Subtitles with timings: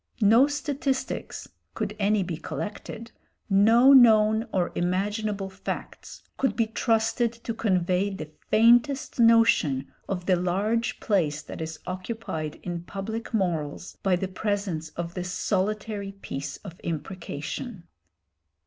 [0.23, 3.11] No statistics, could any be collected,
[3.51, 10.35] no known or imaginable facts, could be trusted to convey the faintest notion of the
[10.35, 16.57] large place that is occupied in public morals by the presence of this solitary piece
[16.65, 17.83] of imprecation.